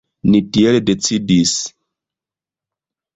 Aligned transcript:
Ni 0.35 0.39
tiel 0.55 0.77
decidis. 0.87 1.51